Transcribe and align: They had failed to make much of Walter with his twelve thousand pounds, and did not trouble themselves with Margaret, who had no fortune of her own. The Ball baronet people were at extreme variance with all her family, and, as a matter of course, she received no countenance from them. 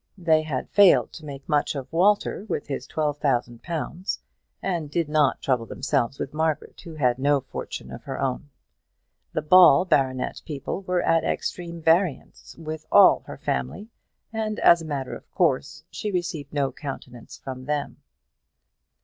They 0.17 0.41
had 0.41 0.67
failed 0.71 1.13
to 1.13 1.25
make 1.25 1.47
much 1.47 1.75
of 1.75 1.87
Walter 1.93 2.43
with 2.49 2.65
his 2.65 2.87
twelve 2.87 3.19
thousand 3.19 3.61
pounds, 3.61 4.19
and 4.59 4.89
did 4.89 5.07
not 5.07 5.43
trouble 5.43 5.67
themselves 5.67 6.17
with 6.17 6.33
Margaret, 6.33 6.81
who 6.81 6.95
had 6.95 7.19
no 7.19 7.39
fortune 7.41 7.91
of 7.91 8.05
her 8.05 8.19
own. 8.19 8.49
The 9.33 9.43
Ball 9.43 9.85
baronet 9.85 10.41
people 10.43 10.81
were 10.81 11.03
at 11.03 11.23
extreme 11.23 11.83
variance 11.83 12.55
with 12.57 12.87
all 12.91 13.19
her 13.27 13.37
family, 13.37 13.89
and, 14.33 14.57
as 14.61 14.81
a 14.81 14.85
matter 14.85 15.13
of 15.15 15.29
course, 15.29 15.83
she 15.91 16.09
received 16.09 16.51
no 16.51 16.71
countenance 16.71 17.37
from 17.37 17.65
them. 17.65 17.97